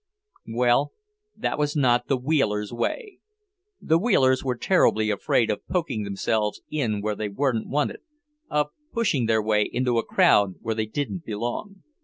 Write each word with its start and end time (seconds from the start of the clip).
Well, 0.51 0.93
that 1.37 1.59
was 1.59 1.75
not 1.75 2.07
"the 2.07 2.17
Wheelers' 2.17 2.73
way." 2.73 3.19
The 3.79 3.99
Wheelers 3.99 4.43
were 4.43 4.55
terribly 4.57 5.11
afraid 5.11 5.51
of 5.51 5.67
poking 5.67 6.05
themselves 6.05 6.59
in 6.71 7.03
where 7.03 7.15
they 7.15 7.29
weren't 7.29 7.67
wanted, 7.67 8.01
of 8.49 8.71
pushing 8.91 9.27
their 9.27 9.43
way 9.43 9.61
into 9.61 9.99
a 9.99 10.03
crowd 10.03 10.55
where 10.61 10.73
they 10.73 10.87
didn't 10.87 11.23
belong. 11.23 11.83